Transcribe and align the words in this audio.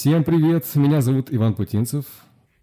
Всем 0.00 0.24
привет! 0.24 0.64
Меня 0.76 1.02
зовут 1.02 1.26
Иван 1.30 1.54
Путинцев. 1.54 2.06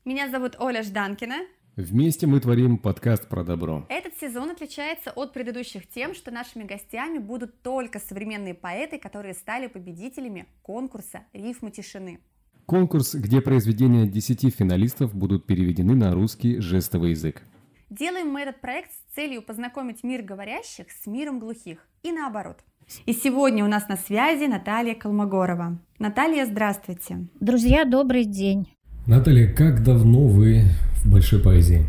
Меня 0.06 0.28
зовут 0.28 0.56
Оля 0.58 0.82
Жданкина. 0.82 1.36
Вместе 1.76 2.26
мы 2.26 2.40
творим 2.40 2.80
подкаст 2.80 3.30
про 3.30 3.44
добро. 3.44 3.86
Этот 3.90 4.18
сезон 4.20 4.50
отличается 4.50 5.12
от 5.12 5.34
предыдущих 5.34 5.88
тем, 5.88 6.16
что 6.16 6.32
нашими 6.32 6.64
гостями 6.64 7.20
будут 7.20 7.62
только 7.62 8.00
современные 8.00 8.56
поэты, 8.56 8.98
которые 8.98 9.36
стали 9.36 9.68
победителями 9.68 10.48
конкурса 10.64 11.28
«Рифмы 11.32 11.70
тишины». 11.70 12.22
Конкурс, 12.66 13.14
где 13.14 13.40
произведения 13.40 14.08
10 14.08 14.56
финалистов 14.56 15.14
будут 15.14 15.46
переведены 15.46 15.94
на 15.94 16.16
русский 16.16 16.60
жестовый 16.60 17.12
язык. 17.12 17.44
Делаем 17.92 18.30
мы 18.30 18.42
этот 18.42 18.62
проект 18.62 18.90
с 18.94 19.14
целью 19.14 19.44
познакомить 19.44 20.04
мир 20.04 20.24
говорящих 20.24 20.88
с 20.90 21.06
миром 21.06 21.38
глухих 21.38 21.88
и 22.02 22.12
наоборот. 22.12 22.64
И 23.06 23.14
сегодня 23.14 23.66
у 23.66 23.68
нас 23.68 23.88
на 23.90 23.98
связи 23.98 24.46
Наталья 24.46 24.96
Колмогорова. 24.96 25.80
Наталья, 26.00 26.46
здравствуйте. 26.46 27.28
Друзья, 27.40 27.86
добрый 27.86 28.26
день. 28.26 28.70
Наталья, 29.06 29.54
как 29.54 29.84
давно 29.84 30.28
вы 30.28 30.64
в 31.04 31.12
большой 31.12 31.42
поэзии? 31.42 31.86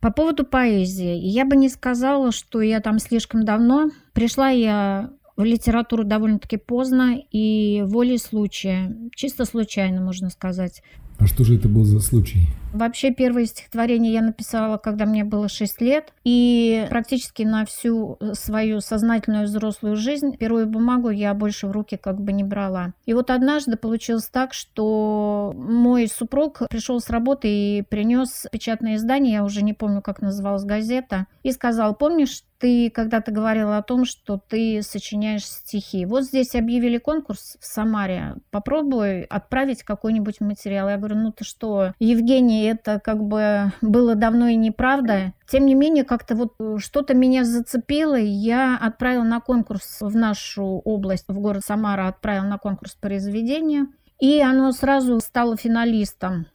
По 0.00 0.10
поводу 0.10 0.44
поэзии. 0.44 1.14
Я 1.14 1.44
бы 1.44 1.56
не 1.56 1.68
сказала, 1.68 2.32
что 2.32 2.62
я 2.62 2.80
там 2.80 2.98
слишком 2.98 3.44
давно. 3.44 3.90
Пришла 4.14 4.48
я 4.48 5.10
в 5.36 5.44
литературу 5.44 6.04
довольно-таки 6.04 6.56
поздно 6.56 7.18
и 7.30 7.82
волей 7.86 8.18
случая, 8.18 8.94
чисто 9.14 9.44
случайно, 9.44 10.00
можно 10.00 10.30
сказать. 10.30 10.82
А 11.18 11.26
что 11.26 11.44
же 11.44 11.56
это 11.56 11.68
был 11.68 11.84
за 11.84 12.00
случай? 12.00 12.48
Вообще, 12.72 13.12
первое 13.12 13.46
стихотворение 13.46 14.12
я 14.12 14.22
написала, 14.22 14.76
когда 14.76 15.06
мне 15.06 15.24
было 15.24 15.48
6 15.48 15.80
лет, 15.80 16.12
и 16.24 16.86
практически 16.88 17.42
на 17.42 17.64
всю 17.64 18.18
свою 18.34 18.80
сознательную 18.80 19.44
взрослую 19.44 19.96
жизнь 19.96 20.36
перо 20.36 20.60
и 20.60 20.64
бумагу 20.64 21.10
я 21.10 21.34
больше 21.34 21.66
в 21.66 21.72
руки 21.72 21.96
как 21.96 22.20
бы 22.20 22.32
не 22.32 22.44
брала. 22.44 22.92
И 23.06 23.14
вот 23.14 23.30
однажды 23.30 23.76
получилось 23.76 24.28
так, 24.28 24.54
что 24.54 25.52
мой 25.56 26.06
супруг 26.08 26.62
пришел 26.70 27.00
с 27.00 27.10
работы 27.10 27.48
и 27.48 27.82
принес 27.82 28.46
печатное 28.52 28.96
издание, 28.96 29.34
я 29.34 29.44
уже 29.44 29.62
не 29.62 29.72
помню, 29.72 30.02
как 30.02 30.22
называлась 30.22 30.64
газета, 30.64 31.26
и 31.42 31.52
сказал, 31.52 31.94
помнишь, 31.94 32.42
ты 32.60 32.90
когда-то 32.90 33.32
говорила 33.32 33.78
о 33.78 33.82
том, 33.82 34.04
что 34.04 34.38
ты 34.38 34.82
сочиняешь 34.82 35.46
стихи. 35.46 36.04
Вот 36.04 36.24
здесь 36.24 36.54
объявили 36.54 36.98
конкурс 36.98 37.56
в 37.58 37.64
Самаре. 37.64 38.36
Попробуй 38.50 39.22
отправить 39.22 39.82
какой-нибудь 39.82 40.40
материал. 40.40 40.90
Я 40.90 40.98
говорю, 40.98 41.16
ну 41.16 41.32
ты 41.32 41.44
что, 41.44 41.94
Евгений, 41.98 42.59
это 42.64 43.00
как 43.00 43.22
бы 43.22 43.72
было 43.80 44.14
давно 44.14 44.48
и 44.48 44.56
неправда. 44.56 45.32
Тем 45.48 45.66
не 45.66 45.74
менее, 45.74 46.04
как-то 46.04 46.34
вот 46.34 46.54
что-то 46.80 47.14
меня 47.14 47.44
зацепило, 47.44 48.18
и 48.18 48.26
я 48.26 48.76
отправила 48.76 49.24
на 49.24 49.40
конкурс 49.40 49.98
в 50.00 50.16
нашу 50.16 50.64
область, 50.64 51.26
в 51.28 51.38
город 51.38 51.62
Самара, 51.64 52.08
отправила 52.08 52.44
на 52.44 52.58
конкурс 52.58 52.94
произведения. 52.94 53.86
И 54.20 54.40
оно 54.40 54.72
сразу 54.72 55.18
стало 55.20 55.56
финалистом. 55.56 56.46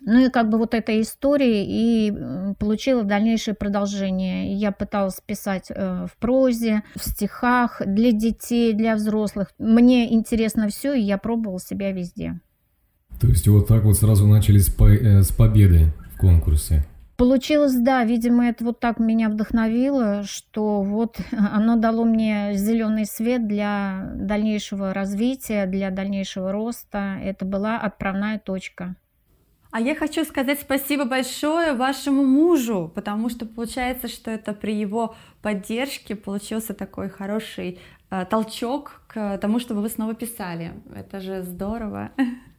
Ну 0.00 0.26
и 0.26 0.30
как 0.30 0.48
бы 0.48 0.56
вот 0.56 0.72
эта 0.72 0.98
история 1.00 1.64
и 1.66 2.10
получила 2.58 3.04
дальнейшее 3.04 3.54
продолжение. 3.54 4.54
Я 4.54 4.72
пыталась 4.72 5.20
писать 5.20 5.66
э, 5.68 6.06
в 6.06 6.16
прозе, 6.16 6.82
в 6.96 7.04
стихах, 7.04 7.82
для 7.84 8.12
детей, 8.12 8.72
для 8.72 8.94
взрослых. 8.94 9.52
Мне 9.58 10.14
интересно 10.14 10.68
все, 10.68 10.94
и 10.94 11.02
я 11.02 11.18
пробовала 11.18 11.60
себя 11.60 11.92
везде. 11.92 12.40
То 13.20 13.26
есть 13.26 13.46
вот 13.48 13.68
так 13.68 13.84
вот 13.84 13.96
сразу 13.96 14.26
начали 14.26 14.58
с, 14.58 14.70
по 14.70 14.88
э, 14.88 15.22
с 15.22 15.30
победы 15.30 15.92
в 16.14 16.18
конкурсе? 16.18 16.84
Получилось, 17.16 17.74
да, 17.74 18.02
видимо, 18.02 18.48
это 18.48 18.64
вот 18.64 18.80
так 18.80 18.98
меня 18.98 19.28
вдохновило, 19.28 20.22
что 20.24 20.80
вот 20.80 21.20
оно 21.32 21.76
дало 21.76 22.04
мне 22.04 22.52
зеленый 22.54 23.04
свет 23.04 23.46
для 23.46 24.10
дальнейшего 24.14 24.94
развития, 24.94 25.66
для 25.66 25.90
дальнейшего 25.90 26.50
роста. 26.50 27.18
Это 27.22 27.44
была 27.44 27.76
отправная 27.76 28.38
точка. 28.38 28.96
А 29.70 29.80
я 29.80 29.94
хочу 29.94 30.24
сказать 30.24 30.58
спасибо 30.60 31.04
большое 31.04 31.74
вашему 31.74 32.24
мужу, 32.24 32.90
потому 32.92 33.28
что 33.28 33.44
получается, 33.44 34.08
что 34.08 34.30
это 34.30 34.54
при 34.54 34.74
его 34.74 35.14
поддержке 35.42 36.16
получился 36.16 36.72
такой 36.72 37.10
хороший 37.10 37.78
э, 38.10 38.24
толчок 38.24 39.02
к 39.08 39.36
тому, 39.38 39.60
чтобы 39.60 39.82
вы 39.82 39.90
снова 39.90 40.14
писали. 40.14 40.72
Это 40.96 41.20
же 41.20 41.42
здорово. 41.42 42.12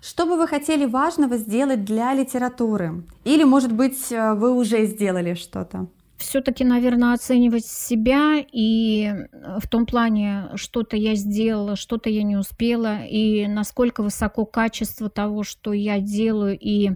Что 0.00 0.26
бы 0.26 0.36
вы 0.36 0.46
хотели 0.46 0.86
важного 0.86 1.36
сделать 1.38 1.84
для 1.84 2.14
литературы? 2.14 3.04
Или, 3.24 3.44
может 3.44 3.72
быть, 3.72 4.12
э, 4.12 4.34
вы 4.34 4.52
уже 4.52 4.86
сделали 4.86 5.34
что-то? 5.34 5.88
все-таки, 6.18 6.64
наверное, 6.64 7.14
оценивать 7.14 7.64
себя 7.64 8.44
и 8.52 9.04
э, 9.04 9.58
в 9.60 9.68
том 9.68 9.86
плане, 9.86 10.48
что-то 10.56 10.96
я 10.96 11.14
сделала, 11.14 11.76
что-то 11.76 12.10
я 12.10 12.24
не 12.24 12.36
успела, 12.36 13.04
и 13.04 13.46
насколько 13.46 14.02
высоко 14.02 14.44
качество 14.44 15.08
того, 15.08 15.44
что 15.44 15.72
я 15.72 16.00
делаю, 16.00 16.58
и 16.58 16.90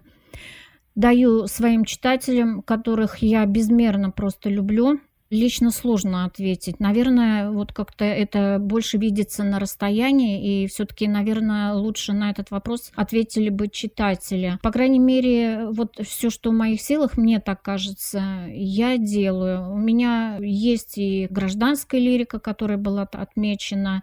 даю 0.94 1.46
своим 1.46 1.84
читателям, 1.84 2.62
которых 2.62 3.18
я 3.18 3.46
безмерно 3.46 4.10
просто 4.10 4.50
люблю, 4.50 5.00
Лично 5.32 5.70
сложно 5.70 6.26
ответить. 6.26 6.78
Наверное, 6.78 7.50
вот 7.50 7.72
как-то 7.72 8.04
это 8.04 8.58
больше 8.60 8.98
видится 8.98 9.42
на 9.44 9.58
расстоянии, 9.58 10.64
и 10.64 10.66
все-таки, 10.66 11.08
наверное, 11.08 11.72
лучше 11.72 12.12
на 12.12 12.28
этот 12.28 12.50
вопрос 12.50 12.92
ответили 12.96 13.48
бы 13.48 13.68
читатели. 13.68 14.58
По 14.62 14.70
крайней 14.70 14.98
мере, 14.98 15.68
вот 15.70 15.98
все, 16.06 16.28
что 16.28 16.50
в 16.50 16.52
моих 16.52 16.82
силах, 16.82 17.16
мне 17.16 17.40
так 17.40 17.62
кажется, 17.62 18.44
я 18.50 18.98
делаю. 18.98 19.72
У 19.72 19.78
меня 19.78 20.36
есть 20.38 20.98
и 20.98 21.28
гражданская 21.30 21.98
лирика, 21.98 22.38
которая 22.38 22.76
была 22.76 23.04
отмечена, 23.04 24.02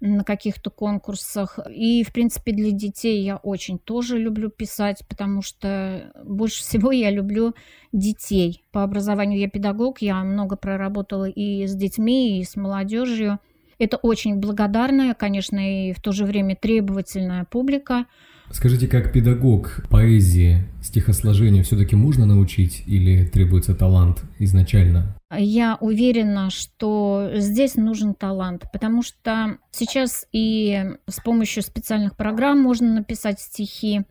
на 0.00 0.24
каких-то 0.24 0.70
конкурсах. 0.70 1.58
И, 1.70 2.02
в 2.02 2.12
принципе, 2.12 2.52
для 2.52 2.70
детей 2.70 3.22
я 3.22 3.36
очень 3.36 3.78
тоже 3.78 4.18
люблю 4.18 4.50
писать, 4.50 5.02
потому 5.08 5.42
что 5.42 6.12
больше 6.24 6.62
всего 6.62 6.92
я 6.92 7.10
люблю 7.10 7.54
детей. 7.92 8.64
По 8.72 8.82
образованию 8.82 9.40
я 9.40 9.48
педагог, 9.48 10.02
я 10.02 10.22
много 10.22 10.56
проработала 10.56 11.28
и 11.28 11.66
с 11.66 11.74
детьми, 11.74 12.40
и 12.40 12.44
с 12.44 12.56
молодежью. 12.56 13.38
Это 13.78 13.96
очень 13.96 14.36
благодарная, 14.36 15.14
конечно, 15.14 15.58
и 15.58 15.92
в 15.92 16.00
то 16.00 16.12
же 16.12 16.24
время 16.24 16.56
требовательная 16.56 17.44
публика. 17.44 18.06
Скажите, 18.50 18.86
как 18.86 19.12
педагог 19.12 19.84
поэзии, 19.90 20.64
стихосложению 20.82 21.64
все-таки 21.64 21.96
можно 21.96 22.26
научить 22.26 22.82
или 22.86 23.24
требуется 23.24 23.74
талант 23.74 24.22
изначально? 24.38 25.16
Я 25.36 25.76
уверена, 25.80 26.50
что 26.50 27.30
здесь 27.34 27.74
нужен 27.74 28.14
талант, 28.14 28.64
потому 28.72 29.02
что 29.02 29.58
сейчас 29.70 30.26
и 30.32 30.84
с 31.08 31.20
помощью 31.20 31.62
специальных 31.62 32.16
программ 32.16 32.60
можно 32.60 32.94
написать 32.94 33.40
стихи. 33.40 34.02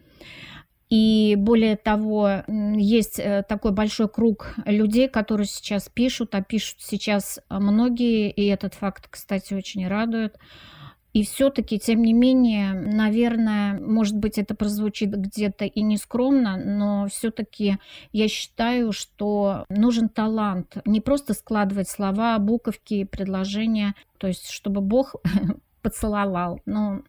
И 0.89 1.35
более 1.38 1.75
того, 1.75 2.44
есть 2.47 3.17
э, 3.17 3.44
такой 3.47 3.71
большой 3.71 4.09
круг 4.09 4.53
людей, 4.65 5.07
которые 5.07 5.47
сейчас 5.47 5.89
пишут, 5.91 6.35
а 6.35 6.44
пишут 6.44 6.77
сейчас 6.81 7.39
многие, 7.50 8.29
и 8.29 8.45
этот 8.45 8.75
факт, 8.75 9.07
кстати, 9.09 9.55
очень 9.55 9.88
радует. 9.88 10.35
И 11.13 11.24
все-таки, 11.24 11.78
тем 11.78 12.01
не 12.01 12.12
менее, 12.12 12.74
наверное, 12.74 13.79
может 13.79 14.18
быть, 14.18 14.40
это 14.40 14.56
прозвучит 14.56 15.12
где-то 15.12 15.66
и 15.66 15.81
нескромно, 15.81 16.57
но 16.57 17.07
все-таки 17.07 17.78
я 18.12 18.28
считаю, 18.28 18.91
что 18.91 19.66
нужен 19.69 20.09
талант. 20.09 20.78
Не 20.85 21.01
просто 21.01 21.35
складывать 21.35 21.88
слова, 21.88 22.40
буковки, 22.40 23.03
предложения, 23.03 23.94
то 24.18 24.27
есть 24.27 24.50
чтобы 24.50 24.81
Бог 24.81 25.15
поцеловал. 25.83 26.60
Но 26.65 27.04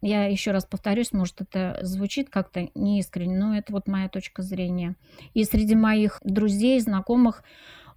я 0.00 0.24
еще 0.24 0.52
раз 0.52 0.64
повторюсь, 0.64 1.12
может, 1.12 1.42
это 1.42 1.78
звучит 1.82 2.30
как-то 2.30 2.70
неискренне, 2.74 3.36
но 3.36 3.54
это 3.54 3.74
вот 3.74 3.86
моя 3.86 4.08
точка 4.08 4.40
зрения. 4.42 4.96
И 5.34 5.44
среди 5.44 5.74
моих 5.74 6.18
друзей, 6.24 6.80
знакомых 6.80 7.44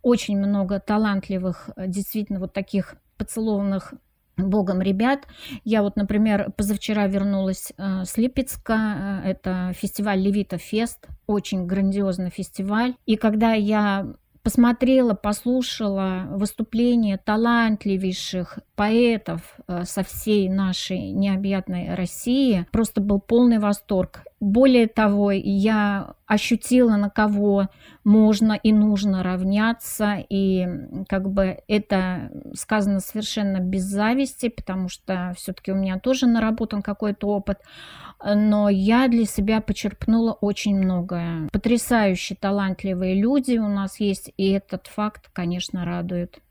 очень 0.02 0.38
много 0.38 0.82
талантливых, 0.82 1.70
действительно 1.78 2.42
вот 2.42 2.52
таких 2.52 2.96
поцелованных 3.18 3.94
Богом 4.38 4.82
ребят. 4.82 5.28
Я 5.64 5.84
вот, 5.84 5.96
например, 5.96 6.52
позавчера 6.56 7.08
вернулась 7.08 7.72
э, 7.78 8.04
с 8.06 8.18
Липецка. 8.18 9.22
Э, 9.24 9.30
это 9.30 9.74
фестиваль 9.74 10.20
Левита 10.20 10.58
Фест. 10.58 11.08
Очень 11.28 11.68
грандиозный 11.68 12.30
фестиваль. 12.30 12.96
И 13.06 13.16
когда 13.16 13.54
я 13.54 14.14
посмотрела, 14.44 15.14
послушала 15.14 16.28
выступления 16.32 17.18
талантливейших 17.18 18.60
поэтов 18.76 19.42
э, 19.68 19.86
со 19.86 20.04
всей 20.04 20.50
нашей 20.50 21.12
необъятной 21.12 21.96
России, 21.96 22.68
просто 22.72 23.02
был 23.02 23.20
полный 23.20 23.60
восторг. 23.60 24.24
Более 24.44 24.88
того, 24.88 25.32
я 25.32 26.16
ощутила, 26.26 26.98
на 26.98 27.10
кого 27.10 27.70
можно 28.04 28.52
и 28.52 28.74
нужно 28.74 29.24
равняться, 29.24 30.18
и 30.30 30.68
как 31.08 31.32
бы 31.32 31.60
это 31.70 32.30
сказано 32.54 33.00
совершенно 33.00 33.60
без 33.60 33.84
зависти, 33.84 34.50
потому 34.50 34.90
что 34.90 35.34
все-таки 35.38 35.72
у 35.72 35.76
меня 35.76 35.98
тоже 35.98 36.28
наработан 36.28 36.82
какой-то 36.82 37.30
опыт, 37.30 37.60
но 38.22 38.68
я 38.68 39.08
для 39.08 39.24
себя 39.24 39.62
почерпнула 39.62 40.34
очень 40.34 40.78
многое. 40.78 41.48
Потрясающе 41.54 42.36
талантливые 42.36 43.16
люди 43.16 43.58
у 43.58 43.70
нас 43.70 44.02
есть, 44.02 44.34
и 44.36 44.50
этот 44.50 44.88
факт, 44.88 45.30
конечно, 45.32 45.86
радует. 45.86 46.42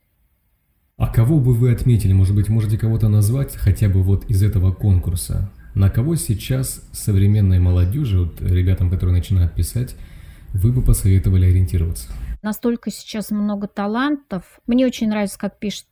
А 0.97 1.13
кого 1.13 1.39
бы 1.39 1.53
вы 1.53 1.71
отметили? 1.71 2.15
Может 2.15 2.35
быть, 2.35 2.49
можете 2.49 2.79
кого-то 2.79 3.11
назвать 3.11 3.55
хотя 3.55 3.91
бы 3.91 4.03
вот 4.03 4.25
из 4.31 4.43
этого 4.43 4.73
конкурса? 4.73 5.53
На 5.75 5.89
кого 5.89 6.17
сейчас 6.17 6.87
современной 6.93 7.59
молодежи, 7.59 8.21
вот 8.21 8.41
ребятам, 8.43 8.91
которые 8.91 9.17
начинают 9.17 9.55
писать, 9.55 9.97
вы 10.53 10.73
бы 10.73 10.83
посоветовали 10.83 11.47
ориентироваться? 11.47 12.11
Настолько 12.43 12.91
сейчас 12.91 13.31
много 13.31 13.69
талантов. 13.69 14.61
Мне 14.67 14.85
очень 14.85 15.09
нравится, 15.09 15.39
как 15.39 15.59
пишет 15.59 15.87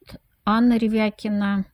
Анна 0.44 0.77
Ревякина, 0.77 1.65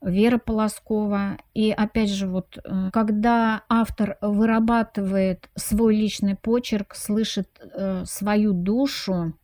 Вера 0.00 0.38
Полоскова. 0.38 1.36
И 1.52 1.70
опять 1.70 2.10
же, 2.10 2.26
вот 2.26 2.58
э, 2.64 2.90
когда 2.92 3.64
автор 3.68 4.16
вырабатывает 4.22 5.50
свой 5.56 5.96
личный 5.96 6.36
почерк, 6.36 6.94
слышит 6.94 7.48
э, 7.60 8.04
свою 8.06 8.52
душу, 8.54 9.34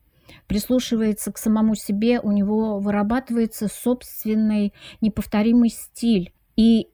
прислушивается 0.46 1.32
к 1.32 1.38
самому 1.38 1.74
себе, 1.74 2.20
у 2.20 2.32
него 2.32 2.78
вырабатывается 2.78 3.68
собственный 3.68 4.72
неповторимый 5.00 5.70
стиль. 5.70 6.32
И 6.56 6.88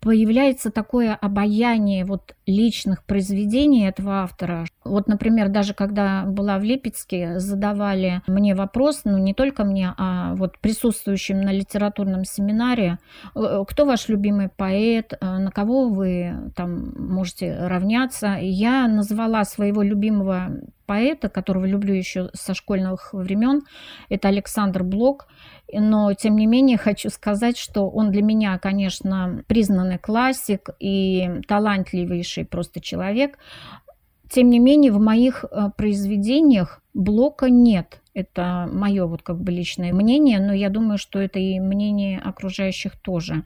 появляется 0.00 0.70
такое 0.70 1.14
обаяние 1.14 2.04
вот 2.04 2.34
личных 2.48 3.04
произведений 3.04 3.86
этого 3.86 4.22
автора. 4.22 4.64
Вот, 4.82 5.06
например, 5.06 5.50
даже 5.50 5.74
когда 5.74 6.24
была 6.24 6.58
в 6.58 6.64
Липецке, 6.64 7.38
задавали 7.38 8.22
мне 8.26 8.54
вопрос, 8.54 9.02
ну 9.04 9.18
не 9.18 9.34
только 9.34 9.64
мне, 9.64 9.92
а 9.98 10.34
вот 10.34 10.58
присутствующим 10.58 11.42
на 11.42 11.52
литературном 11.52 12.24
семинаре, 12.24 12.98
«Э, 13.34 13.64
кто 13.68 13.84
ваш 13.84 14.08
любимый 14.08 14.48
поэт, 14.48 15.12
э, 15.12 15.38
на 15.38 15.50
кого 15.50 15.90
вы 15.90 16.52
там 16.56 16.94
можете 16.96 17.54
равняться. 17.58 18.36
И 18.36 18.48
я 18.48 18.88
назвала 18.88 19.44
своего 19.44 19.82
любимого 19.82 20.50
поэта, 20.88 21.28
которого 21.28 21.66
люблю 21.66 21.94
еще 21.94 22.30
со 22.32 22.54
школьных 22.54 23.12
времен, 23.12 23.60
это 24.08 24.28
Александр 24.28 24.82
Блок. 24.82 25.28
Но, 25.70 26.14
тем 26.14 26.36
не 26.36 26.46
менее, 26.46 26.78
хочу 26.88 27.10
сказать, 27.10 27.58
что 27.58 27.88
он 27.88 28.10
для 28.10 28.22
меня, 28.22 28.58
конечно, 28.58 29.44
признанный 29.46 29.98
классик 29.98 30.70
и 30.80 31.42
талантливейший 31.46 32.37
просто 32.44 32.80
человек. 32.80 33.38
Тем 34.30 34.50
не 34.50 34.58
менее, 34.58 34.92
в 34.92 35.00
моих 35.00 35.44
э, 35.44 35.70
произведениях 35.76 36.82
блока 36.92 37.48
нет. 37.48 38.02
Это 38.14 38.68
мое 38.70 39.06
вот 39.06 39.22
как 39.22 39.40
бы 39.40 39.52
личное 39.52 39.92
мнение, 39.92 40.38
но 40.38 40.52
я 40.52 40.68
думаю, 40.68 40.98
что 40.98 41.18
это 41.18 41.38
и 41.38 41.60
мнение 41.60 42.18
окружающих 42.18 42.96
тоже. 43.00 43.44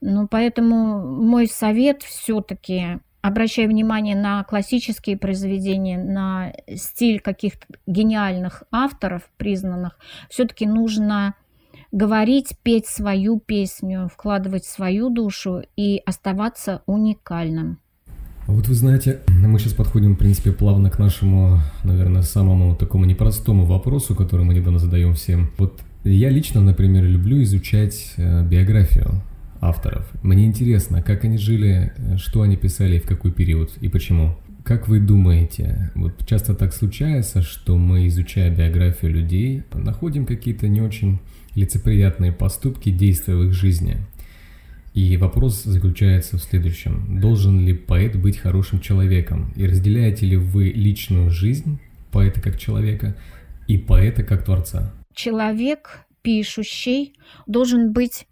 Ну, 0.00 0.28
поэтому 0.28 1.00
мой 1.00 1.46
совет 1.46 2.02
все-таки 2.02 3.00
обращая 3.22 3.68
внимание 3.68 4.16
на 4.16 4.42
классические 4.44 5.16
произведения, 5.16 5.96
на 5.96 6.52
стиль 6.74 7.20
каких-то 7.20 7.66
гениальных 7.86 8.64
авторов 8.70 9.30
признанных, 9.36 9.98
все-таки 10.28 10.66
нужно 10.66 11.34
говорить, 11.92 12.56
петь 12.62 12.86
свою 12.86 13.38
песню, 13.38 14.08
вкладывать 14.12 14.64
свою 14.64 15.08
душу 15.08 15.62
и 15.76 16.02
оставаться 16.04 16.82
уникальным. 16.86 17.81
А 18.52 18.54
вот 18.54 18.68
вы 18.68 18.74
знаете, 18.74 19.20
мы 19.28 19.58
сейчас 19.58 19.72
подходим, 19.72 20.14
в 20.14 20.18
принципе, 20.18 20.52
плавно 20.52 20.90
к 20.90 20.98
нашему, 20.98 21.62
наверное, 21.84 22.20
самому 22.20 22.76
такому 22.76 23.06
непростому 23.06 23.64
вопросу, 23.64 24.14
который 24.14 24.44
мы 24.44 24.52
недавно 24.52 24.78
задаем 24.78 25.14
всем. 25.14 25.50
Вот 25.56 25.80
я 26.04 26.28
лично, 26.28 26.60
например, 26.60 27.04
люблю 27.04 27.42
изучать 27.44 28.12
э, 28.18 28.44
биографию 28.46 29.22
авторов. 29.62 30.06
Мне 30.22 30.44
интересно, 30.44 31.00
как 31.00 31.24
они 31.24 31.38
жили, 31.38 31.94
э, 31.96 32.18
что 32.18 32.42
они 32.42 32.58
писали, 32.58 32.98
в 32.98 33.06
какой 33.06 33.32
период 33.32 33.70
и 33.80 33.88
почему. 33.88 34.36
Как 34.64 34.86
вы 34.86 35.00
думаете, 35.00 35.90
вот 35.94 36.26
часто 36.26 36.54
так 36.54 36.74
случается, 36.74 37.40
что 37.40 37.78
мы, 37.78 38.06
изучая 38.08 38.54
биографию 38.54 39.12
людей, 39.12 39.62
находим 39.72 40.26
какие-то 40.26 40.68
не 40.68 40.82
очень 40.82 41.20
лицеприятные 41.54 42.32
поступки, 42.32 42.90
действия 42.90 43.34
в 43.34 43.44
их 43.44 43.54
жизни. 43.54 43.96
И 44.94 45.16
вопрос 45.16 45.62
заключается 45.62 46.36
в 46.36 46.42
следующем. 46.42 47.20
Должен 47.20 47.64
ли 47.64 47.72
поэт 47.72 48.20
быть 48.20 48.36
хорошим 48.36 48.80
человеком? 48.80 49.52
И 49.56 49.66
разделяете 49.66 50.26
ли 50.26 50.36
вы 50.36 50.68
личную 50.68 51.30
жизнь 51.30 51.80
поэта 52.10 52.42
как 52.42 52.58
человека 52.58 53.16
и 53.68 53.78
поэта 53.78 54.22
как 54.22 54.44
творца? 54.44 54.92
Человек, 55.14 56.06
пишущий, 56.20 57.14
должен 57.46 57.92
быть 57.92 58.26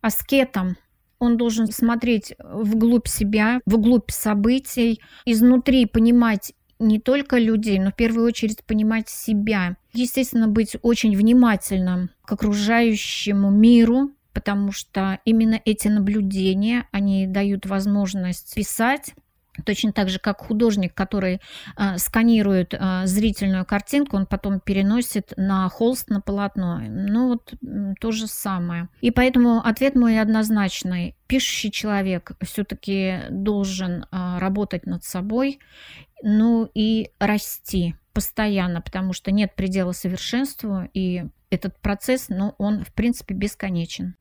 аскетом, 0.00 0.76
он 1.18 1.36
должен 1.36 1.66
смотреть 1.66 2.34
вглубь 2.38 3.08
себя, 3.08 3.60
вглубь 3.66 4.10
событий, 4.10 5.00
изнутри 5.24 5.86
понимать 5.86 6.52
не 6.78 7.00
только 7.00 7.38
людей, 7.38 7.78
но 7.78 7.90
в 7.90 7.96
первую 7.96 8.26
очередь 8.26 8.64
понимать 8.64 9.08
себя. 9.08 9.76
Естественно, 9.94 10.46
быть 10.46 10.76
очень 10.82 11.16
внимательным 11.16 12.10
к 12.24 12.32
окружающему 12.32 13.50
миру, 13.50 14.10
потому 14.36 14.70
что 14.70 15.18
именно 15.24 15.58
эти 15.64 15.88
наблюдения, 15.88 16.86
они 16.92 17.26
дают 17.26 17.64
возможность 17.64 18.54
писать, 18.54 19.14
Точно 19.64 19.90
так 19.90 20.10
же, 20.10 20.18
как 20.18 20.42
художник, 20.42 20.92
который 20.92 21.40
э, 21.78 21.96
сканирует 21.96 22.74
э, 22.74 23.06
зрительную 23.06 23.64
картинку, 23.64 24.18
он 24.18 24.26
потом 24.26 24.60
переносит 24.60 25.32
на 25.38 25.66
холст, 25.70 26.10
на 26.10 26.20
полотно. 26.20 26.82
Ну 26.86 27.28
вот 27.28 27.54
то 27.98 28.10
же 28.10 28.26
самое. 28.26 28.90
И 29.00 29.10
поэтому 29.10 29.66
ответ 29.66 29.94
мой 29.94 30.20
однозначный. 30.20 31.16
Пишущий 31.26 31.70
человек 31.70 32.32
все-таки 32.42 33.20
должен 33.30 34.04
э, 34.12 34.38
работать 34.38 34.84
над 34.84 35.04
собой, 35.04 35.58
ну 36.22 36.68
и 36.74 37.12
расти 37.18 37.94
постоянно, 38.12 38.82
потому 38.82 39.14
что 39.14 39.30
нет 39.30 39.56
предела 39.56 39.92
совершенству, 39.92 40.82
и 40.92 41.24
этот 41.50 41.78
процесс, 41.80 42.26
ну, 42.28 42.54
он, 42.58 42.84
в 42.84 42.92
принципе, 42.92 43.34
бесконечен. 43.34 44.16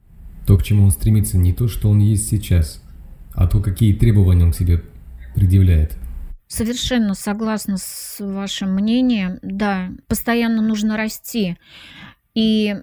То, 0.46 0.58
к 0.58 0.64
чему 0.64 0.86
он 0.86 0.92
стремится, 0.92 1.38
не 1.38 1.54
то, 1.54 1.68
что 1.68 1.90
он 1.90 2.00
есть 2.00 2.28
сейчас, 2.28 2.84
а 3.34 3.48
то, 3.48 3.62
какие 3.62 3.94
требования 3.94 4.44
он 4.44 4.54
себе 4.54 4.84
предъявляет. 5.34 5.98
Совершенно 6.48 7.16
согласна 7.16 7.78
с 7.78 8.18
вашим 8.20 8.74
мнением. 8.76 9.40
Да, 9.42 9.90
постоянно 10.08 10.62
нужно 10.62 10.96
расти. 10.96 11.58
И 12.36 12.76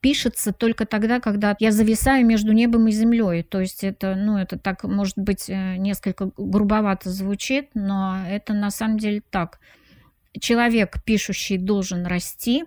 пишется 0.00 0.52
только 0.52 0.84
тогда, 0.84 1.20
когда 1.20 1.56
я 1.60 1.70
зависаю 1.72 2.26
между 2.26 2.52
небом 2.52 2.88
и 2.88 2.92
землей. 2.92 3.42
То 3.42 3.60
есть 3.60 3.84
это, 3.84 4.16
ну, 4.16 4.36
это 4.36 4.58
так, 4.58 4.84
может 4.84 5.16
быть, 5.16 5.48
э, 5.48 5.76
несколько 5.76 6.30
грубовато 6.36 7.08
звучит, 7.10 7.70
но 7.74 8.18
это 8.28 8.52
на 8.52 8.70
самом 8.70 8.98
деле 8.98 9.22
так. 9.30 9.60
Человек, 10.38 11.02
пишущий, 11.04 11.56
должен 11.56 12.04
расти, 12.04 12.64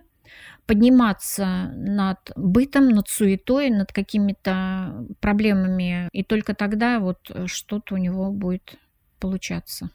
подниматься 0.68 1.72
над 1.76 2.20
бытом, 2.36 2.90
над 2.90 3.08
суетой, 3.08 3.70
над 3.70 3.92
какими-то 3.92 5.08
проблемами, 5.20 6.10
и 6.12 6.24
только 6.24 6.54
тогда 6.54 7.00
вот 7.00 7.32
что-то 7.46 7.96
у 7.96 7.98
него 7.98 8.32
будет 8.32 8.76
получаться. 9.20 9.90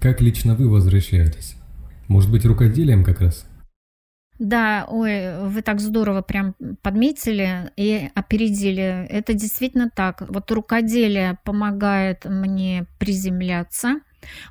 Как 0.00 0.20
лично 0.20 0.54
вы 0.54 0.68
возвращаетесь? 0.68 1.56
Может 2.06 2.30
быть, 2.30 2.44
рукоделием 2.44 3.02
как 3.02 3.20
раз? 3.20 3.46
Да, 4.38 4.86
ой, 4.88 5.38
вы 5.48 5.60
так 5.60 5.80
здорово 5.80 6.22
прям 6.22 6.54
подметили 6.80 7.70
и 7.76 8.10
опередили. 8.14 9.06
Это 9.10 9.34
действительно 9.34 9.90
так. 9.94 10.22
Вот 10.28 10.50
рукоделие 10.50 11.38
помогает 11.44 12.24
мне 12.24 12.86
приземляться. 12.98 14.00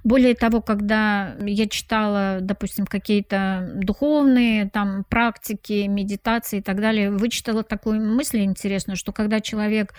Более 0.04 0.36
того, 0.36 0.62
когда 0.62 1.36
я 1.42 1.68
читала, 1.68 2.40
допустим, 2.42 2.86
какие-то 2.86 3.72
духовные 3.76 4.70
там 4.70 5.04
практики, 5.10 5.86
медитации 5.88 6.60
и 6.60 6.62
так 6.62 6.82
далее, 6.82 7.12
вычитала 7.12 7.64
такую 7.64 8.02
мысль 8.02 8.40
интересную, 8.42 8.98
что 8.98 9.12
когда 9.12 9.40
человек 9.40 9.94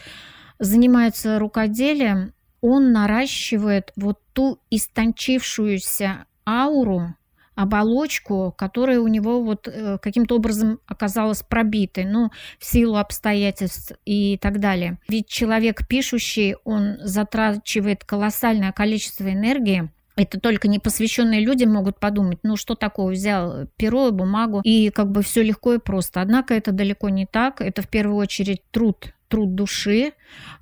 занимается 0.59 1.39
рукоделием, 1.39 2.35
он 2.61 2.93
наращивает 2.93 3.93
вот 3.97 4.21
ту 4.33 4.61
истончившуюся 4.71 6.27
ауру, 6.47 7.15
оболочку, 7.54 8.54
которая 8.57 9.00
у 9.00 9.09
него 9.09 9.42
вот 9.42 9.69
э, 9.69 9.99
каким-то 9.99 10.37
образом 10.37 10.80
оказалась 10.87 11.42
пробитой, 11.42 12.04
ну, 12.04 12.30
в 12.59 12.64
силу 12.64 12.97
обстоятельств 12.97 13.92
и 14.04 14.38
так 14.38 14.61
далее. 14.61 14.99
Ведь 15.09 15.28
человек 15.28 15.87
пишущий, 15.87 16.57
он 16.64 16.97
затрачивает 17.02 18.04
колоссальное 18.04 18.73
количество 18.73 19.30
энергии, 19.30 19.90
это 20.23 20.41
только 20.41 20.69
непосвященные 20.69 21.41
люди 21.41 21.65
могут 21.65 21.99
подумать, 21.99 22.39
ну 22.43 22.57
что 22.57 22.75
такое, 22.75 23.12
взял 23.15 23.67
перо 23.77 24.09
и 24.09 24.12
бумагу, 24.12 24.61
и 24.65 24.91
как 24.91 25.11
бы 25.11 25.23
все 25.23 25.43
легко 25.43 25.75
и 25.75 25.79
просто. 25.79 26.21
Однако 26.21 26.55
это 26.55 26.73
далеко 26.73 27.09
не 27.09 27.27
так. 27.27 27.61
Это 27.61 27.83
в 27.83 27.89
первую 27.89 28.17
очередь 28.17 28.62
труд 28.71 29.12
труд 29.31 29.55
души, 29.55 30.12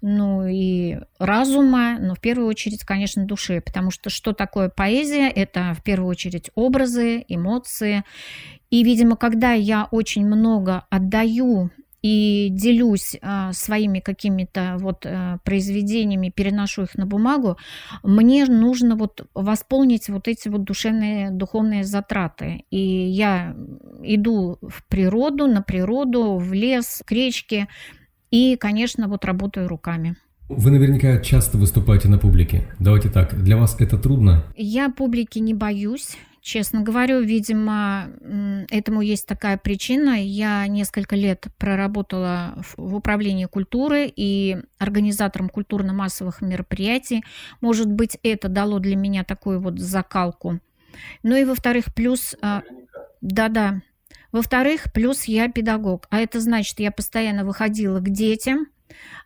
ну 0.03 0.47
и 0.47 0.99
разума, 1.19 1.99
но 1.99 2.15
в 2.15 2.21
первую 2.21 2.49
очередь, 2.49 2.85
конечно, 2.85 3.25
души, 3.25 3.63
потому 3.65 3.91
что 3.91 4.11
что 4.11 4.35
такое 4.35 4.69
поэзия? 4.69 5.31
Это 5.31 5.75
в 5.75 5.83
первую 5.83 6.11
очередь 6.11 6.51
образы, 6.55 7.25
эмоции. 7.29 8.05
И, 8.71 8.85
видимо, 8.85 9.17
когда 9.17 9.53
я 9.53 9.89
очень 9.91 10.27
много 10.27 10.85
отдаю 10.91 11.71
и 12.09 12.49
делюсь 12.51 13.17
а, 13.21 13.53
своими 13.53 14.01
какими-то 14.01 14.77
вот 14.79 15.05
а, 15.05 15.39
произведениями, 15.45 16.33
переношу 16.35 16.85
их 16.85 16.95
на 16.95 17.05
бумагу, 17.05 17.59
мне 18.03 18.47
нужно 18.47 18.97
вот 18.97 19.27
восполнить 19.35 20.09
вот 20.09 20.27
эти 20.27 20.49
вот 20.49 20.65
душевные, 20.65 21.31
духовные 21.31 21.85
затраты. 21.85 22.65
И 22.71 22.81
я 22.81 23.55
иду 24.03 24.59
в 24.63 24.87
природу, 24.89 25.47
на 25.49 25.61
природу, 25.61 26.39
в 26.39 26.55
лес, 26.55 27.03
к 27.05 27.13
речке, 27.13 27.69
и, 28.31 28.57
конечно, 28.57 29.09
вот 29.09 29.27
работаю 29.27 29.69
руками. 29.69 30.17
Вы 30.49 30.71
наверняка 30.71 31.19
часто 31.19 31.59
выступаете 31.59 32.09
на 32.09 32.19
публике. 32.19 32.65
Давайте 32.79 33.11
так, 33.11 33.43
для 33.43 33.59
вас 33.59 33.77
это 33.79 33.99
трудно? 33.99 34.45
Я 34.57 34.89
публики 34.89 35.39
не 35.39 35.53
боюсь. 35.53 36.17
Честно 36.41 36.81
говорю, 36.81 37.21
видимо, 37.21 38.09
этому 38.71 39.03
есть 39.03 39.27
такая 39.27 39.59
причина. 39.59 40.25
Я 40.25 40.67
несколько 40.67 41.17
лет 41.17 41.49
проработала 41.59 42.63
в 42.79 42.95
управлении 42.95 43.45
культуры 43.45 44.11
и 44.15 44.57
организатором 44.79 45.51
культурно-массовых 45.51 46.41
мероприятий. 46.41 47.23
Может 47.61 47.93
быть, 47.93 48.19
это 48.23 48.49
дало 48.49 48.79
для 48.79 48.97
меня 48.97 49.25
такую 49.25 49.61
вот 49.61 49.79
закалку. 49.79 50.61
Ну 51.23 51.37
и 51.37 51.45
во-вторых, 51.45 51.95
плюс... 51.95 52.35
А, 52.41 52.63
да-да. 53.21 53.83
Во-вторых, 54.33 54.93
плюс 54.95 55.25
я 55.25 55.51
педагог. 55.51 56.07
А 56.09 56.21
это 56.21 56.41
значит, 56.41 56.81
я 56.81 56.91
постоянно 56.91 57.45
выходила 57.45 58.01
к 58.01 58.09
детям, 58.09 58.69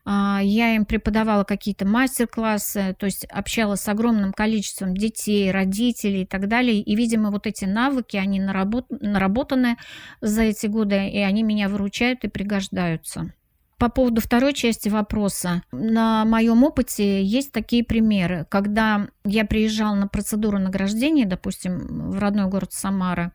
я 0.04 0.74
им 0.74 0.84
преподавала 0.84 1.44
какие-то 1.44 1.86
мастер-классы, 1.86 2.96
то 2.98 3.06
есть 3.06 3.24
общалась 3.26 3.80
с 3.80 3.88
огромным 3.88 4.32
количеством 4.32 4.96
детей, 4.96 5.50
родителей 5.50 6.22
и 6.22 6.26
так 6.26 6.48
далее. 6.48 6.80
И, 6.80 6.96
видимо, 6.96 7.30
вот 7.30 7.46
эти 7.46 7.64
навыки, 7.64 8.16
они 8.16 8.40
наработ... 8.40 8.86
наработаны 8.90 9.76
за 10.20 10.42
эти 10.42 10.66
годы, 10.66 11.08
и 11.08 11.18
они 11.18 11.42
меня 11.42 11.68
выручают 11.68 12.24
и 12.24 12.28
пригождаются. 12.28 13.32
По 13.78 13.88
поводу 13.88 14.20
второй 14.20 14.52
части 14.52 14.88
вопроса. 14.88 15.62
На 15.72 16.24
моем 16.24 16.62
опыте 16.62 17.20
есть 17.24 17.50
такие 17.50 17.82
примеры. 17.82 18.46
Когда 18.48 19.08
я 19.24 19.44
приезжала 19.44 19.96
на 19.96 20.06
процедуру 20.06 20.58
награждения, 20.60 21.26
допустим, 21.26 22.10
в 22.12 22.18
родной 22.20 22.48
город 22.48 22.72
Самара, 22.72 23.32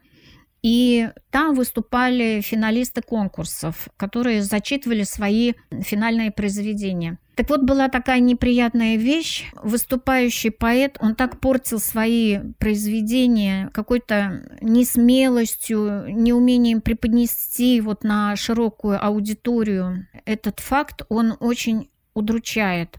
и 0.63 1.09
там 1.29 1.55
выступали 1.55 2.41
финалисты 2.41 3.01
конкурсов, 3.01 3.87
которые 3.97 4.41
зачитывали 4.41 5.03
свои 5.03 5.53
финальные 5.71 6.31
произведения. 6.31 7.19
Так 7.35 7.49
вот, 7.49 7.61
была 7.61 7.87
такая 7.87 8.19
неприятная 8.19 8.95
вещь. 8.95 9.45
Выступающий 9.61 10.49
поэт, 10.49 10.97
он 10.99 11.13
так 11.13 11.39
портил 11.39 11.79
свои 11.79 12.39
произведения 12.57 13.69
какой-то 13.73 14.57
несмелостью, 14.61 16.05
неумением 16.07 16.81
преподнести 16.81 17.79
вот 17.79 18.03
на 18.03 18.35
широкую 18.35 19.03
аудиторию 19.05 20.07
этот 20.25 20.59
факт, 20.59 21.03
он 21.09 21.37
очень 21.39 21.91
удручает. 22.15 22.97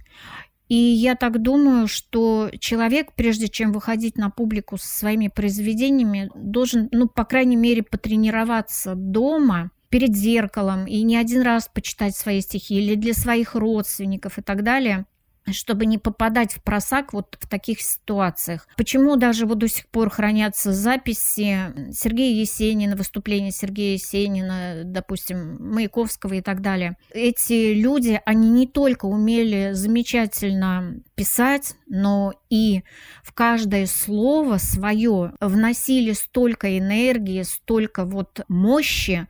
И 0.69 0.75
я 0.75 1.15
так 1.15 1.41
думаю, 1.41 1.89
что 1.89 2.51
человек, 2.59 3.13
прежде 3.15 3.49
чем 3.49 3.73
выходить 3.73 4.17
на 4.17 4.31
публику 4.31 4.77
со 4.77 4.87
своими 4.87 5.29
произведениями, 5.29 6.31
должен, 6.35 6.89
ну, 6.93 7.09
по 7.09 7.25
крайней 7.25 7.57
мере, 7.57 7.83
потренироваться 7.83 8.95
дома 8.95 9.71
перед 9.89 10.15
зеркалом 10.15 10.87
и 10.87 11.03
не 11.03 11.17
один 11.17 11.43
раз 11.43 11.71
почитать 11.73 12.15
свои 12.15 12.43
стихи 12.43 12.75
или 12.75 12.95
для 12.95 13.15
своих 13.15 13.55
родственников 13.55 14.39
и 14.39 14.43
так 14.43 14.63
далее– 14.63 15.07
чтобы 15.53 15.87
не 15.87 15.99
попадать 15.99 16.55
в 16.55 16.63
просак 16.63 17.13
вот 17.13 17.37
в 17.41 17.49
таких 17.49 17.81
ситуациях. 17.81 18.67
Почему 18.77 19.17
даже 19.17 19.47
вот 19.47 19.59
до 19.59 19.69
сих 19.69 19.89
пор 19.89 20.11
хранятся 20.11 20.73
записи 20.73 21.93
Сергея 21.93 22.41
Есенина, 22.41 22.97
выступления 22.97 23.51
Сергея 23.51 23.95
Есенина, 23.95 24.83
допустим, 24.85 25.57
Маяковского 25.61 26.35
и 26.35 26.41
так 26.41 26.61
далее. 26.61 26.97
Эти 27.13 27.73
люди, 27.75 28.21
они 28.25 28.51
не 28.51 28.67
только 28.67 29.07
умели 29.07 29.73
замечательно 29.73 31.01
писать, 31.15 31.75
но 31.87 32.33
и 32.51 32.83
в 33.23 33.33
каждое 33.33 33.87
слово 33.87 34.59
свое 34.59 35.33
вносили 35.41 36.13
столько 36.13 36.79
энергии, 36.79 37.43
столько 37.43 38.05
вот 38.05 38.41
мощи, 38.49 39.27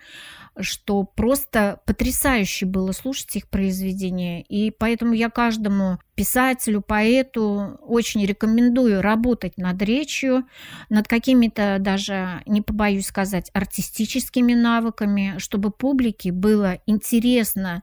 что 0.61 1.05
просто 1.05 1.81
потрясающе 1.87 2.67
было 2.67 2.93
слушать 2.93 3.37
их 3.37 3.49
произведения. 3.49 4.43
И 4.43 4.71
поэтому 4.71 5.13
я 5.13 5.31
каждому 5.31 5.99
писателю, 6.15 6.81
поэту 6.81 7.79
очень 7.83 8.25
рекомендую 8.25 9.03
работать 9.03 9.57
над 9.57 9.81
речью, 9.83 10.45
над 10.89 11.09
какими-то 11.09 11.79
даже, 11.79 12.43
не 12.47 12.61
побоюсь 12.61 13.07
сказать, 13.07 13.51
артистическими 13.53 14.55
навыками, 14.55 15.35
чтобы 15.39 15.71
публике 15.71 16.33
было 16.33 16.81
интересно 16.87 17.83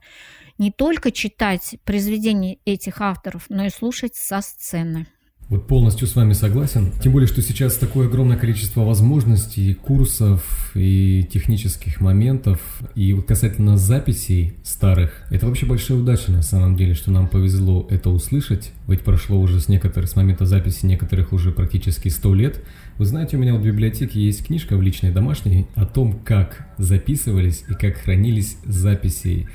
не 0.57 0.71
только 0.71 1.11
читать 1.11 1.75
произведения 1.83 2.59
этих 2.65 3.01
авторов, 3.01 3.45
но 3.49 3.65
и 3.65 3.69
слушать 3.69 4.15
со 4.15 4.41
сцены. 4.41 5.07
Вот 5.47 5.67
полностью 5.67 6.07
с 6.07 6.15
вами 6.15 6.33
согласен. 6.33 6.91
Тем 7.03 7.11
более, 7.11 7.27
что 7.27 7.39
сейчас 7.43 7.75
такое 7.75 8.07
огромное 8.07 8.35
количество 8.35 8.81
возможностей, 8.81 9.75
курсов 9.75 10.71
и 10.73 11.23
технических 11.31 12.01
моментов. 12.01 12.59
И 12.95 13.13
вот 13.13 13.27
касательно 13.27 13.77
записей 13.77 14.55
старых, 14.63 15.21
это 15.29 15.45
вообще 15.45 15.67
большая 15.67 15.99
удача 15.99 16.31
на 16.31 16.41
самом 16.41 16.75
деле, 16.75 16.95
что 16.95 17.11
нам 17.11 17.27
повезло 17.27 17.85
это 17.91 18.09
услышать. 18.09 18.71
Ведь 18.87 19.01
прошло 19.01 19.39
уже 19.39 19.59
с 19.59 19.67
некоторых, 19.67 20.09
с 20.09 20.15
момента 20.15 20.47
записи 20.47 20.87
некоторых 20.87 21.31
уже 21.31 21.51
практически 21.51 22.09
100 22.09 22.33
лет. 22.33 22.63
Вы 22.97 23.05
знаете, 23.05 23.37
у 23.37 23.39
меня 23.39 23.53
в 23.53 23.63
библиотеке 23.63 24.19
есть 24.19 24.47
книжка 24.47 24.75
в 24.77 24.81
личной 24.81 25.11
домашней 25.11 25.67
о 25.75 25.85
том, 25.85 26.21
как 26.25 26.67
записывались 26.79 27.63
и 27.69 27.73
как 27.73 27.97
хранились 27.97 28.57
записи 28.65 29.47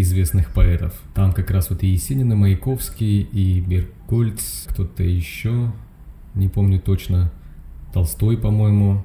известных 0.00 0.52
поэтов. 0.52 1.00
Там 1.14 1.32
как 1.32 1.50
раз 1.50 1.70
вот 1.70 1.82
и 1.82 1.88
Есенин, 1.88 2.32
и 2.32 2.36
Маяковский, 2.36 3.20
и 3.20 3.60
Беркольц, 3.60 4.66
кто-то 4.68 5.02
еще, 5.02 5.72
не 6.34 6.48
помню 6.48 6.80
точно, 6.80 7.32
Толстой, 7.92 8.36
по-моему, 8.36 9.04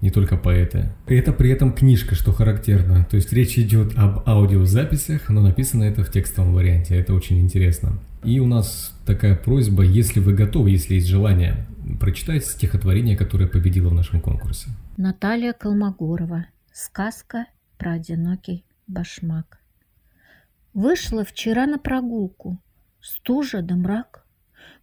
не 0.00 0.10
только 0.10 0.36
поэты. 0.36 0.90
Это 1.06 1.32
при 1.32 1.50
этом 1.50 1.72
книжка, 1.72 2.14
что 2.14 2.32
характерно. 2.32 3.06
То 3.08 3.16
есть 3.16 3.32
речь 3.32 3.56
идет 3.58 3.96
об 3.96 4.28
аудиозаписях, 4.28 5.28
но 5.28 5.40
написано 5.40 5.84
это 5.84 6.02
в 6.02 6.10
текстовом 6.10 6.54
варианте. 6.54 6.96
Это 6.96 7.14
очень 7.14 7.38
интересно. 7.40 7.98
И 8.24 8.40
у 8.40 8.46
нас 8.46 8.96
такая 9.06 9.36
просьба, 9.36 9.82
если 9.82 10.20
вы 10.20 10.34
готовы, 10.34 10.70
если 10.70 10.94
есть 10.94 11.06
желание, 11.06 11.66
прочитайте 12.00 12.46
стихотворение, 12.46 13.16
которое 13.16 13.46
победило 13.46 13.90
в 13.90 13.94
нашем 13.94 14.20
конкурсе. 14.20 14.68
Наталья 14.96 15.52
Колмогорова. 15.52 16.46
Сказка 16.72 17.46
про 17.78 17.92
одинокий 17.92 18.64
башмак. 18.86 19.61
Вышла 20.74 21.22
вчера 21.22 21.66
на 21.66 21.78
прогулку. 21.78 22.58
Стужа 23.00 23.60
да 23.60 23.76
мрак. 23.76 24.24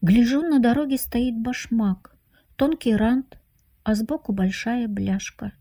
Гляжу, 0.02 0.42
на 0.42 0.60
дороге 0.60 1.00
стоит 1.00 1.36
башмак. 1.36 2.16
Тонкий 2.56 2.96
рант, 2.96 3.40
а 3.84 3.96
сбоку 3.96 4.32
большая 4.32 4.88
бляшка. 4.88 5.54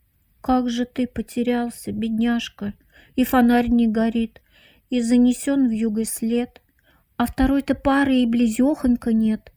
Как 0.43 0.69
же 0.69 0.85
ты 0.85 1.07
потерялся, 1.07 1.93
бедняжка, 1.93 2.75
И 3.17 3.25
фонарь 3.25 3.69
не 3.69 3.89
горит, 3.89 4.43
и 4.91 5.01
занесен 5.01 5.67
в 5.67 5.71
юго 5.71 6.05
след, 6.05 6.61
А 7.17 7.25
второй-то 7.25 7.75
пары 7.75 8.17
и 8.17 8.27
близехонько 8.27 9.15
нет, 9.15 9.51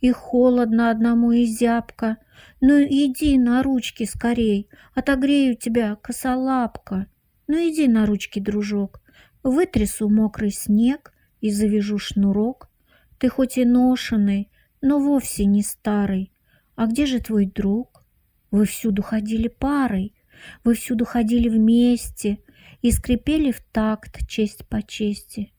И 0.00 0.12
холодно 0.12 0.90
одному 0.90 1.32
и 1.32 1.44
зябко. 1.46 2.18
Ну 2.60 2.80
иди 2.80 3.38
на 3.38 3.60
ручки 3.64 4.04
скорей, 4.04 4.68
Отогрею 4.94 5.56
тебя, 5.56 5.96
косолапка. 5.96 7.06
Ну 7.48 7.56
иди 7.56 7.88
на 7.88 8.06
ручки, 8.06 8.38
дружок, 8.38 9.02
Вытрясу 9.42 10.08
мокрый 10.08 10.52
снег 10.52 11.12
и 11.40 11.50
завяжу 11.50 11.98
шнурок. 11.98 12.70
Ты 13.18 13.28
хоть 13.28 13.58
и 13.58 13.64
ношеный, 13.64 14.50
но 14.80 15.00
вовсе 15.00 15.46
не 15.46 15.62
старый. 15.62 16.32
А 16.76 16.86
где 16.86 17.06
же 17.06 17.20
твой 17.20 17.46
друг? 17.46 18.04
Вы 18.50 18.66
всюду 18.66 19.02
ходили 19.02 19.48
парой, 19.48 20.14
вы 20.62 20.74
всюду 20.74 21.04
ходили 21.04 21.48
вместе 21.48 22.38
и 22.82 22.92
скрипели 22.92 23.50
в 23.50 23.60
такт 23.72 24.26
честь 24.28 24.66
по 24.68 24.82
чести. 24.82 25.52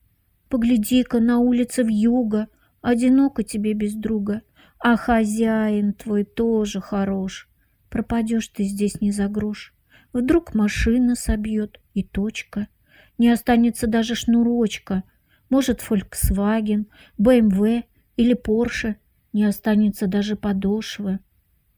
Погляди-ка 0.47 1.19
на 1.19 1.39
улице 1.39 1.83
в 1.83 1.87
юго, 1.87 2.47
одиноко 2.81 3.43
тебе 3.43 3.73
без 3.73 3.95
друга, 3.95 4.43
а 4.79 4.95
хозяин 4.95 5.93
твой 5.93 6.23
тоже 6.23 6.79
хорош. 6.79 7.49
Пропадешь 7.89 8.47
ты 8.49 8.63
здесь 8.63 9.01
не 9.01 9.11
за 9.11 9.27
грош. 9.27 9.73
Вдруг 10.13 10.53
машина 10.53 11.15
собьет, 11.15 11.81
и 11.93 12.03
точка— 12.03 12.67
не 13.17 13.29
останется 13.29 13.87
даже 13.87 14.15
шнурочка. 14.15 15.03
Может, 15.49 15.81
Volkswagen, 15.81 16.85
BMW 17.19 17.83
или 18.17 18.35
Porsche. 18.35 18.95
Не 19.33 19.45
останется 19.45 20.07
даже 20.07 20.35
подошвы. 20.35 21.19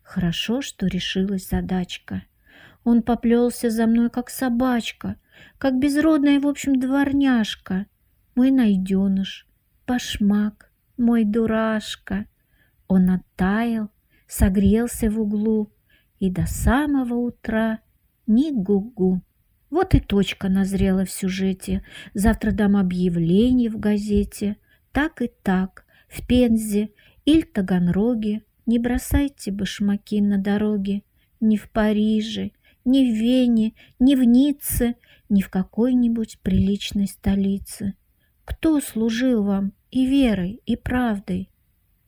Хорошо, 0.01 0.61
что 0.61 0.87
решилась 0.87 1.49
задачка. 1.49 2.23
Он 2.83 3.01
поплелся 3.01 3.69
за 3.69 3.87
мной, 3.87 4.09
как 4.09 4.29
собачка, 4.29 5.15
как 5.57 5.79
безродная, 5.79 6.39
в 6.39 6.47
общем, 6.47 6.79
дворняжка. 6.79 7.87
Мой 8.35 8.51
найденыш, 8.51 9.47
башмак, 9.87 10.71
мой 10.97 11.23
дурашка. 11.23 12.25
Он 12.87 13.09
оттаял, 13.09 13.89
согрелся 14.27 15.09
в 15.09 15.19
углу, 15.19 15.71
и 16.19 16.29
до 16.29 16.45
самого 16.45 17.15
утра 17.15 17.79
ни 18.27 18.51
гу-гу. 18.51 19.21
Вот 19.69 19.95
и 19.95 19.99
точка 19.99 20.49
назрела 20.49 21.05
в 21.05 21.11
сюжете. 21.11 21.83
Завтра 22.13 22.51
дам 22.51 22.75
объявление 22.77 23.69
в 23.69 23.79
газете. 23.79 24.57
Так 24.91 25.21
и 25.21 25.29
так, 25.43 25.85
в 26.07 26.25
Пензе 26.25 26.89
или 27.25 27.41
Таганроге. 27.41 28.43
Не 28.65 28.79
бросайте 28.79 29.51
башмаки 29.51 30.21
на 30.21 30.37
дороге. 30.37 31.03
Ни 31.41 31.57
в 31.57 31.69
Париже, 31.69 32.51
ни 32.85 33.11
в 33.11 33.15
Вене, 33.15 33.73
ни 33.99 34.15
в 34.15 34.23
Ницце, 34.23 34.95
ни 35.29 35.41
в 35.41 35.49
какой-нибудь 35.49 36.39
приличной 36.41 37.07
столице. 37.07 37.95
Кто 38.45 38.79
служил 38.79 39.43
вам 39.43 39.73
и 39.91 40.05
верой, 40.05 40.61
и 40.65 40.75
правдой. 40.75 41.49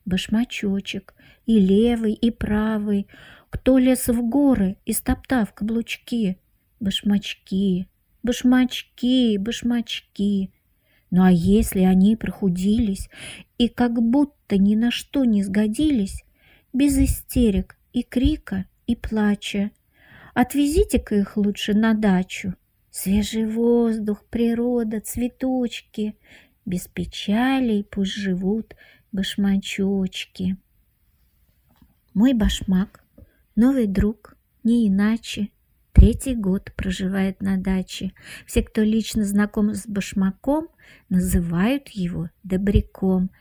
Башмачочек, 0.05 1.15
и 1.45 1.59
левый, 1.59 2.13
и 2.13 2.31
правый, 2.31 3.07
кто 3.49 3.77
лез 3.77 4.07
в 4.07 4.21
горы, 4.21 4.77
истоптав 4.85 5.53
каблучки. 5.53 6.39
Башмачки, 6.79 7.87
башмачки, 8.23 9.37
башмачки. 9.37 10.51
Ну 11.09 11.23
а 11.23 11.31
если 11.31 11.81
они 11.81 12.15
прохудились 12.15 13.09
и 13.57 13.67
как 13.67 14.01
будто 14.01 14.57
ни 14.57 14.75
на 14.75 14.91
что 14.91 15.25
не 15.25 15.43
сгодились, 15.43 16.23
без 16.73 16.97
истерик 16.97 17.77
и 17.93 18.03
крика, 18.03 18.65
и 18.85 18.95
плача, 18.95 19.71
отвезите-ка 20.33 21.15
их 21.15 21.37
лучше 21.37 21.73
на 21.73 21.93
дачу. 21.93 22.55
Свежий 22.89 23.45
воздух, 23.45 24.25
природа, 24.25 25.01
цветочки, 25.01 26.17
без 26.65 26.87
печалей 26.87 27.83
пусть 27.83 28.13
живут 28.13 28.75
башмачочки. 29.11 30.57
Мой 32.13 32.33
башмак, 32.33 33.03
новый 33.55 33.87
друг, 33.87 34.35
не 34.63 34.87
иначе, 34.87 35.49
Третий 35.97 36.35
год 36.35 36.71
проживает 36.75 37.41
на 37.41 37.57
даче. 37.57 38.13
Все, 38.45 38.61
кто 38.61 38.83
лично 38.83 39.25
знаком 39.25 39.73
с 39.73 39.87
башмаком, 39.87 40.67
называют 41.09 41.89
его 41.89 42.29
добряком. 42.43 43.31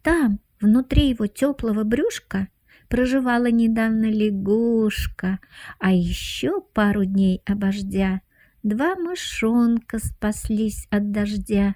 Там, 0.00 0.38
внутри 0.60 1.08
его 1.08 1.26
теплого 1.26 1.82
брюшка, 1.82 2.46
проживала 2.88 3.50
недавно 3.50 4.04
лягушка, 4.04 5.40
а 5.80 5.90
еще 5.90 6.60
пару 6.60 7.04
дней 7.04 7.42
обождя 7.46 8.20
два 8.62 8.94
мышонка 8.94 9.98
спаслись 9.98 10.86
от 10.90 11.10
дождя, 11.10 11.74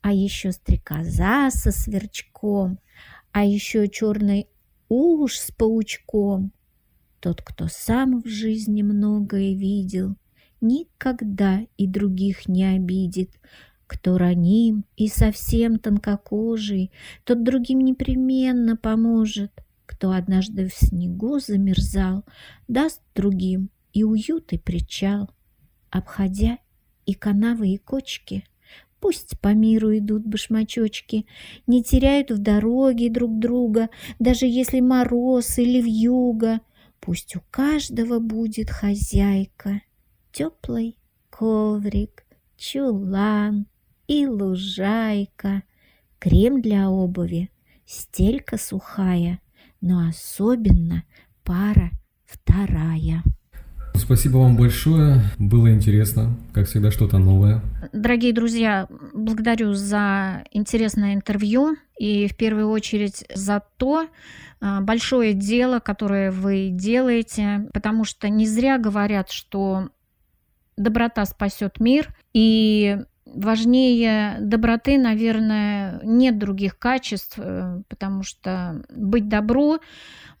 а 0.00 0.12
еще 0.12 0.52
стрекоза 0.52 1.50
со 1.50 1.72
сверчком, 1.72 2.78
а 3.32 3.44
еще 3.44 3.88
черный 3.88 4.46
уж 4.88 5.38
с 5.38 5.50
паучком. 5.50 6.52
Тот, 7.22 7.40
кто 7.40 7.68
сам 7.68 8.20
в 8.20 8.26
жизни 8.26 8.82
многое 8.82 9.54
видел, 9.54 10.16
Никогда 10.60 11.60
и 11.76 11.86
других 11.86 12.48
не 12.48 12.64
обидит. 12.64 13.30
Кто 13.86 14.18
раним 14.18 14.84
и 14.96 15.06
совсем 15.06 15.78
тонкокожий, 15.78 16.90
Тот 17.22 17.44
другим 17.44 17.78
непременно 17.78 18.76
поможет. 18.76 19.52
Кто 19.86 20.10
однажды 20.10 20.68
в 20.68 20.74
снегу 20.74 21.38
замерзал, 21.38 22.24
Даст 22.66 23.00
другим 23.14 23.70
и 23.92 24.02
уют, 24.02 24.52
и 24.52 24.58
причал. 24.58 25.30
Обходя 25.90 26.58
и 27.06 27.14
канавы, 27.14 27.68
и 27.68 27.78
кочки, 27.78 28.44
Пусть 28.98 29.38
по 29.40 29.54
миру 29.54 29.96
идут 29.96 30.26
башмачочки, 30.26 31.26
Не 31.68 31.84
теряют 31.84 32.32
в 32.32 32.38
дороге 32.38 33.10
друг 33.10 33.38
друга, 33.38 33.90
Даже 34.18 34.46
если 34.46 34.80
мороз 34.80 35.56
или 35.60 35.80
вьюга— 35.80 36.62
Пусть 37.02 37.34
у 37.34 37.40
каждого 37.50 38.20
будет 38.20 38.70
хозяйка, 38.70 39.82
Теплый 40.30 40.96
коврик, 41.30 42.24
чулан 42.56 43.66
и 44.06 44.24
лужайка, 44.24 45.64
Крем 46.20 46.62
для 46.62 46.88
обуви, 46.88 47.50
стелька 47.84 48.56
сухая, 48.56 49.40
Но 49.80 50.06
особенно 50.06 51.02
пара 51.42 51.90
вторая. 52.24 53.24
Спасибо 53.94 54.38
вам 54.38 54.56
большое. 54.56 55.20
Было 55.38 55.72
интересно. 55.72 56.36
Как 56.52 56.66
всегда, 56.66 56.90
что-то 56.90 57.18
новое. 57.18 57.60
Дорогие 57.92 58.32
друзья, 58.32 58.86
благодарю 59.12 59.74
за 59.74 60.44
интересное 60.50 61.14
интервью 61.14 61.76
и 61.98 62.26
в 62.26 62.36
первую 62.36 62.68
очередь 62.70 63.24
за 63.34 63.62
то, 63.76 64.08
а, 64.60 64.80
большое 64.80 65.34
дело, 65.34 65.78
которое 65.78 66.30
вы 66.30 66.70
делаете, 66.70 67.68
потому 67.72 68.04
что 68.04 68.28
не 68.28 68.46
зря 68.46 68.78
говорят, 68.78 69.30
что 69.30 69.88
доброта 70.76 71.24
спасет 71.26 71.80
мир, 71.80 72.08
и 72.32 72.98
важнее 73.34 74.36
доброты, 74.40 74.98
наверное, 74.98 76.00
нет 76.02 76.38
других 76.38 76.78
качеств, 76.78 77.38
э, 77.38 77.82
потому 77.88 78.22
что 78.22 78.84
быть 78.90 79.28
добру, 79.28 79.78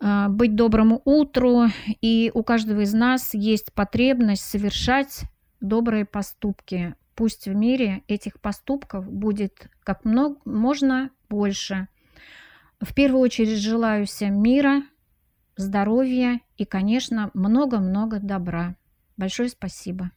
э, 0.00 0.28
быть 0.28 0.54
доброму 0.54 1.02
утру, 1.04 1.66
и 2.00 2.30
у 2.34 2.42
каждого 2.42 2.80
из 2.80 2.92
нас 2.92 3.34
есть 3.34 3.72
потребность 3.72 4.44
совершать 4.44 5.22
добрые 5.60 6.04
поступки. 6.04 6.94
Пусть 7.14 7.46
в 7.46 7.54
мире 7.54 8.02
этих 8.08 8.40
поступков 8.40 9.10
будет 9.10 9.68
как 9.84 10.04
много, 10.04 10.38
можно 10.44 11.10
больше– 11.28 11.88
в 12.82 12.94
первую 12.94 13.20
очередь 13.20 13.60
желаю 13.60 14.06
всем 14.06 14.42
мира, 14.42 14.82
здоровья 15.56 16.40
и, 16.56 16.64
конечно, 16.64 17.30
много-много 17.32 18.18
добра. 18.18 18.74
Большое 19.16 19.48
спасибо. 19.50 20.10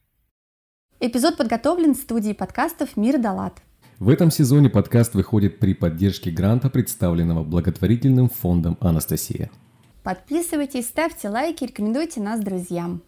Эпизод 0.98 1.36
подготовлен 1.36 1.94
в 1.94 1.98
студии 1.98 2.32
подкастов 2.32 2.96
«Мир 2.96 3.18
Далат». 3.18 3.60
В 3.98 4.08
этом 4.08 4.30
сезоне 4.30 4.70
подкаст 4.70 5.12
выходит 5.12 5.58
при 5.58 5.74
поддержке 5.74 6.30
гранта, 6.30 6.70
представленного 6.70 7.44
благотворительным 7.44 8.30
фондом 8.30 8.78
«Анастасия». 8.80 9.50
Подписывайтесь, 10.02 10.86
ставьте 10.86 11.28
лайки, 11.28 11.64
рекомендуйте 11.64 12.22
нас 12.22 12.40
друзьям. 12.40 13.02